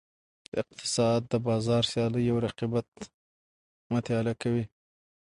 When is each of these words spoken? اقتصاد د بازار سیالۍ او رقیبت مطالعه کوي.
اقتصاد 0.61 1.21
د 1.31 1.33
بازار 1.47 1.83
سیالۍ 1.91 2.25
او 2.31 2.37
رقیبت 2.47 2.87
مطالعه 3.93 4.35
کوي. 4.43 4.65